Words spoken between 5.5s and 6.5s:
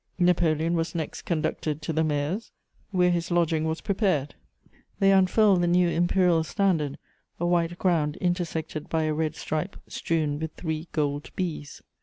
the new Imperial